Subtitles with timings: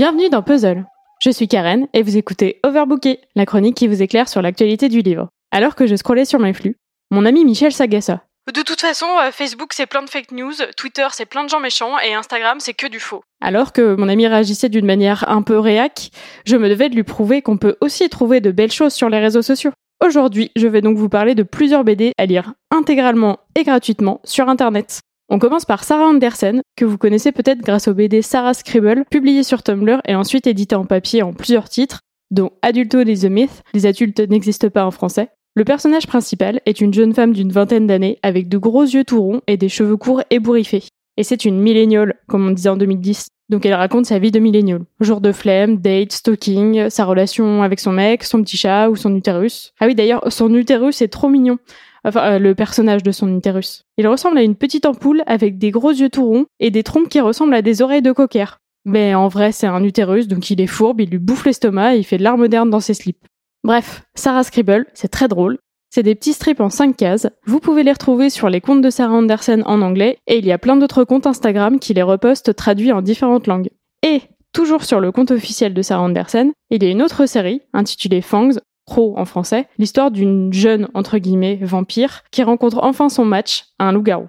[0.00, 0.86] Bienvenue dans Puzzle.
[1.20, 5.02] Je suis Karen et vous écoutez Overbooké, la chronique qui vous éclaire sur l'actualité du
[5.02, 5.28] livre.
[5.50, 6.76] Alors que je scrollais sur mes flux,
[7.10, 8.22] mon ami Michel s'agaça.
[8.50, 11.60] De toute façon, euh, Facebook c'est plein de fake news, Twitter c'est plein de gens
[11.60, 13.20] méchants et Instagram c'est que du faux.
[13.42, 16.08] Alors que mon ami réagissait d'une manière un peu réac,
[16.46, 19.18] je me devais de lui prouver qu'on peut aussi trouver de belles choses sur les
[19.18, 19.72] réseaux sociaux.
[20.02, 24.48] Aujourd'hui, je vais donc vous parler de plusieurs BD à lire intégralement et gratuitement sur
[24.48, 25.02] Internet.
[25.32, 29.44] On commence par Sarah Andersen, que vous connaissez peut-être grâce au BD Sarah Scribble, publié
[29.44, 32.00] sur Tumblr et ensuite édité en papier en plusieurs titres,
[32.32, 35.28] dont Adulto is the Myth, les adultes n'existent pas en français.
[35.54, 39.22] Le personnage principal est une jeune femme d'une vingtaine d'années avec de gros yeux tout
[39.22, 40.82] ronds et des cheveux courts ébouriffés.
[41.16, 43.28] Et c'est une milléniale, comme on disait en 2010.
[43.50, 44.80] Donc elle raconte sa vie de millénial.
[45.00, 49.14] Jour de flemme, date, stalking, sa relation avec son mec, son petit chat ou son
[49.14, 49.74] utérus.
[49.80, 51.58] Ah oui d'ailleurs, son utérus est trop mignon
[52.04, 53.84] enfin euh, le personnage de son utérus.
[53.96, 57.08] Il ressemble à une petite ampoule avec des gros yeux tout ronds et des trompes
[57.08, 58.58] qui ressemblent à des oreilles de cocker.
[58.84, 61.98] Mais en vrai, c'est un utérus, donc il est fourbe, il lui bouffe l'estomac et
[61.98, 63.26] il fait de l'art moderne dans ses slips.
[63.62, 65.58] Bref, Sarah Scribble, c'est très drôle.
[65.92, 67.26] C'est des petits strips en 5 cases.
[67.46, 70.52] Vous pouvez les retrouver sur les comptes de Sarah Andersen en anglais et il y
[70.52, 73.70] a plein d'autres comptes Instagram qui les repostent traduits en différentes langues.
[74.04, 77.62] Et toujours sur le compte officiel de Sarah Andersen, il y a une autre série
[77.72, 78.60] intitulée Fangs
[78.98, 84.26] en français, l'histoire d'une jeune, entre guillemets, vampire qui rencontre enfin son match, un loup-garou.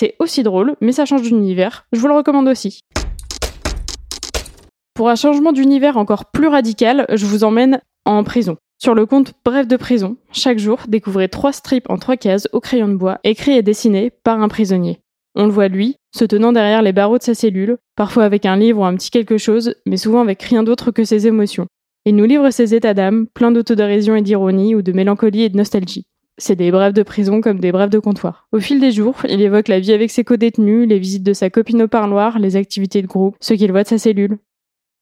[0.00, 2.80] C'est aussi drôle, mais ça change d'univers, je vous le recommande aussi.
[4.94, 8.56] Pour un changement d'univers encore plus radical, je vous emmène en prison.
[8.82, 12.58] Sur le compte Bref de prison, chaque jour, découvrez trois strips en trois cases au
[12.58, 14.98] crayon de bois, écrits et dessinés par un prisonnier.
[15.36, 18.56] On le voit lui, se tenant derrière les barreaux de sa cellule, parfois avec un
[18.56, 21.68] livre ou un petit quelque chose, mais souvent avec rien d'autre que ses émotions.
[22.06, 25.56] Il nous livre ses états d'âme, pleins d'autodérision et d'ironie, ou de mélancolie et de
[25.56, 26.02] nostalgie.
[26.36, 28.48] C'est des brèves de prison comme des brèves de comptoir.
[28.50, 31.50] Au fil des jours, il évoque la vie avec ses co-détenus, les visites de sa
[31.50, 34.38] copine au parloir, les activités de groupe, ce qu'il voit de sa cellule.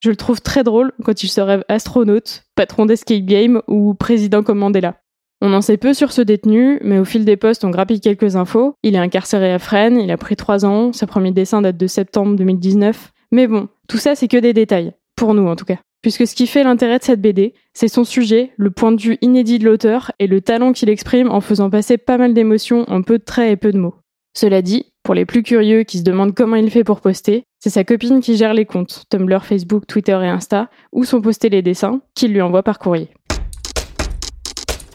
[0.01, 4.43] Je le trouve très drôle quand il se rêve astronaute, patron d'escape game ou président
[4.43, 4.97] comme Mandela.
[5.43, 8.37] On en sait peu sur ce détenu, mais au fil des postes, on grappille quelques
[8.37, 8.75] infos.
[8.83, 11.87] Il est incarcéré à Fresnes, il a pris trois ans, sa premier dessin date de
[11.87, 13.13] septembre 2019.
[13.33, 14.93] Mais bon, tout ça c'est que des détails.
[15.17, 18.05] Pour nous en tout cas puisque ce qui fait l'intérêt de cette BD, c'est son
[18.05, 21.71] sujet, le point de vue inédit de l'auteur et le talent qu'il exprime en faisant
[21.71, 23.95] passer pas mal d'émotions en peu de traits et peu de mots.
[24.35, 27.69] Cela dit, pour les plus curieux qui se demandent comment il fait pour poster, c'est
[27.69, 31.63] sa copine qui gère les comptes, Tumblr, Facebook, Twitter et Insta, où sont postés les
[31.63, 33.09] dessins, qu'il lui envoie par courrier.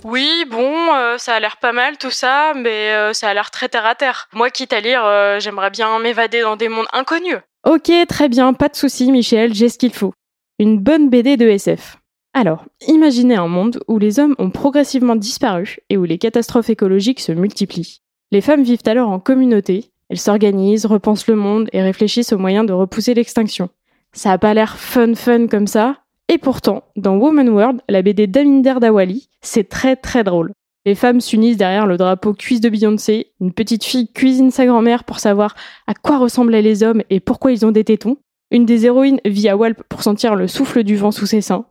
[0.05, 3.51] Oui, bon, euh, ça a l'air pas mal tout ça, mais euh, ça a l'air
[3.51, 4.29] très terre à terre.
[4.31, 7.39] Moi, quitte à lire, euh, j'aimerais bien m'évader dans des mondes inconnus.
[7.67, 10.13] Ok, très bien, pas de souci, Michel, j'ai ce qu'il faut.
[10.59, 11.97] Une bonne BD de SF.
[12.33, 17.19] Alors, imaginez un monde où les hommes ont progressivement disparu et où les catastrophes écologiques
[17.19, 17.99] se multiplient.
[18.31, 22.65] Les femmes vivent alors en communauté, elles s'organisent, repensent le monde et réfléchissent aux moyens
[22.65, 23.69] de repousser l'extinction.
[24.13, 28.27] Ça a pas l'air fun fun comme ça, et pourtant, dans Woman World, la BD
[28.27, 30.53] d'Aminder Dawali, c'est très très drôle.
[30.85, 35.03] Les femmes s'unissent derrière le drapeau cuisse de Beyoncé, une petite fille cuisine sa grand-mère
[35.03, 35.55] pour savoir
[35.87, 38.17] à quoi ressemblaient les hommes et pourquoi ils ont des tétons,
[38.51, 41.65] une des héroïnes vit à Walp pour sentir le souffle du vent sous ses seins.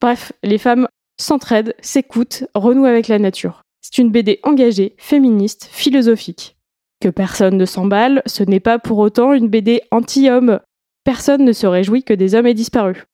[0.00, 3.62] Bref, les femmes s'entraident, s'écoutent, renouent avec la nature.
[3.80, 6.56] C'est une BD engagée, féministe, philosophique.
[7.00, 10.60] Que personne ne s'emballe, ce n'est pas pour autant une BD anti-homme.
[11.02, 13.04] Personne ne se réjouit que des hommes aient disparu.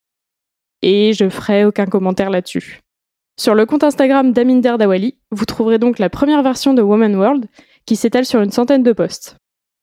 [0.82, 2.80] Et je ferai aucun commentaire là-dessus.
[3.38, 7.46] Sur le compte Instagram d'Aminder Dawali, vous trouverez donc la première version de Woman World
[7.84, 9.36] qui s'étale sur une centaine de posts.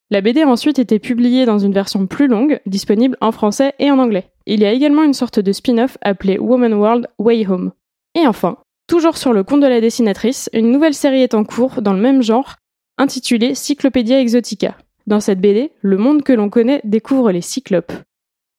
[0.09, 3.90] La BD a ensuite été publiée dans une version plus longue, disponible en français et
[3.90, 4.28] en anglais.
[4.46, 7.72] Il y a également une sorte de spin-off appelé Woman World Way Home.
[8.16, 11.81] Et enfin, toujours sur le compte de la dessinatrice, une nouvelle série est en cours
[11.81, 12.58] dans le même genre,
[12.98, 14.78] intitulée Cyclopédia Exotica.
[15.08, 17.92] Dans cette BD, le monde que l'on connaît découvre les cyclopes.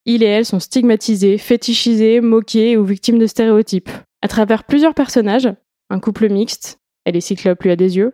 [0.06, 3.90] Ils et elles sont stigmatisés, fétichisés, moqués ou victimes de stéréotypes.
[4.20, 5.48] À travers plusieurs personnages,
[5.88, 8.12] un couple mixte, elle est cyclope, lui a des yeux,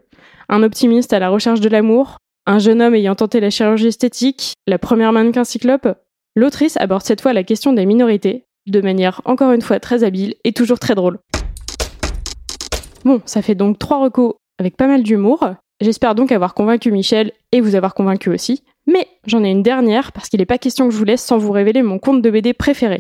[0.49, 4.55] un optimiste à la recherche de l'amour, un jeune homme ayant tenté la chirurgie esthétique,
[4.67, 5.89] la première mannequin cyclope,
[6.37, 10.35] l'autrice aborde cette fois la question des minorités, de manière encore une fois très habile
[10.45, 11.19] et toujours très drôle.
[13.05, 15.55] Bon, ça fait donc trois recos avec pas mal d'humour.
[15.81, 18.65] J'espère donc avoir convaincu Michel et vous avoir convaincu aussi.
[18.87, 21.39] Mais j'en ai une dernière parce qu'il n'est pas question que je vous laisse sans
[21.39, 22.99] vous révéler mon compte de BD préféré.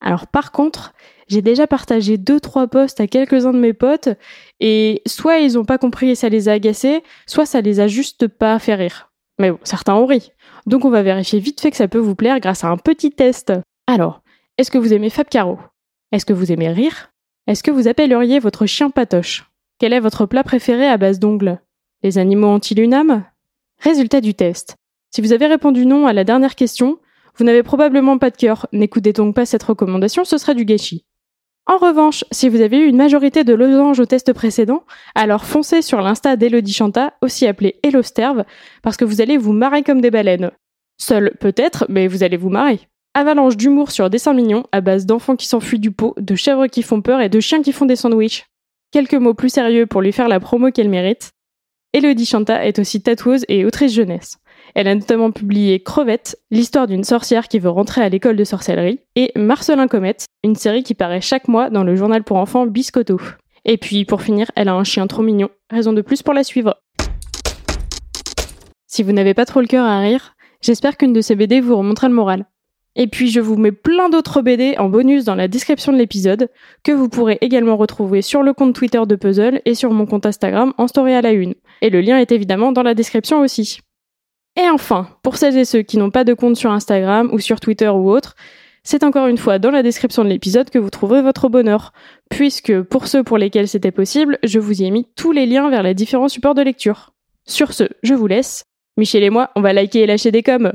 [0.00, 0.92] Alors par contre,
[1.28, 4.08] j'ai déjà partagé deux trois posts à quelques-uns de mes potes
[4.60, 7.88] et soit ils ont pas compris et ça les a agacés, soit ça les a
[7.88, 9.10] juste pas fait rire.
[9.38, 10.32] Mais certains ont ri.
[10.66, 13.10] Donc on va vérifier vite fait que ça peut vous plaire grâce à un petit
[13.10, 13.52] test.
[13.86, 14.22] Alors,
[14.58, 15.58] est-ce que vous aimez Fab Caro?
[16.12, 17.12] Est-ce que vous aimez rire?
[17.46, 19.50] Est-ce que vous appelleriez votre chien patoche?
[19.78, 21.60] Quel est votre plat préféré à base d'ongles?
[22.06, 23.24] Les animaux ont-ils une âme?
[23.80, 24.76] Résultat du test.
[25.12, 27.00] Si vous avez répondu non à la dernière question,
[27.36, 31.04] Vous n'avez probablement pas de cœur, n'écoutez donc pas cette recommandation, ce sera du gâchis.
[31.66, 35.82] En revanche, si vous avez eu une majorité de losanges au test précédent, alors foncez
[35.82, 38.44] sur l'insta d'Elodie Chanta, aussi appelée Elosterve,
[38.82, 40.52] parce que vous allez vous marrer comme des baleines.
[40.96, 42.80] Seul, peut-être, mais vous allez vous marrer.
[43.14, 46.82] Avalanche d'humour sur dessin mignon, à base d'enfants qui s'enfuient du pot, de chèvres qui
[46.82, 48.46] font peur et de chiens qui font des sandwichs.
[48.92, 51.32] Quelques mots plus sérieux pour lui faire la promo qu'elle mérite.
[51.92, 54.36] Elodie Chanta est aussi tatoueuse et autrice jeunesse.
[54.74, 59.00] Elle a notamment publié Crevette, l'histoire d'une sorcière qui veut rentrer à l'école de sorcellerie,
[59.14, 63.18] et Marcelin Comète, une série qui paraît chaque mois dans le journal pour enfants Biscotto.
[63.64, 66.44] Et puis, pour finir, elle a un chien trop mignon, raison de plus pour la
[66.44, 66.76] suivre.
[68.86, 71.76] Si vous n'avez pas trop le cœur à rire, j'espère qu'une de ces BD vous
[71.76, 72.46] remontera le moral.
[72.96, 76.48] Et puis je vous mets plein d'autres BD en bonus dans la description de l'épisode,
[76.82, 80.26] que vous pourrez également retrouver sur le compte Twitter de Puzzle et sur mon compte
[80.26, 81.54] Instagram en story à la une.
[81.82, 83.80] Et le lien est évidemment dans la description aussi.
[84.56, 87.60] Et enfin, pour celles et ceux qui n'ont pas de compte sur Instagram ou sur
[87.60, 88.34] Twitter ou autre,
[88.82, 91.92] c'est encore une fois dans la description de l'épisode que vous trouverez votre bonheur,
[92.30, 95.68] puisque pour ceux pour lesquels c'était possible, je vous y ai mis tous les liens
[95.68, 97.12] vers les différents supports de lecture.
[97.46, 98.64] Sur ce, je vous laisse.
[98.96, 100.72] Michel et moi, on va liker et lâcher des coms.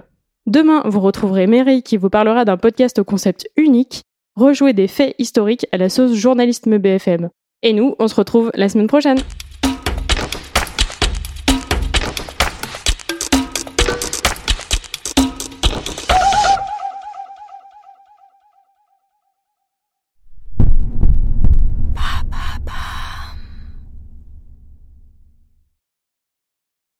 [0.47, 4.01] Demain, vous retrouverez Mary qui vous parlera d'un podcast au concept unique,
[4.35, 7.29] rejouer des faits historiques à la sauce journalisme BFM.
[7.61, 9.19] Et nous, on se retrouve la semaine prochaine.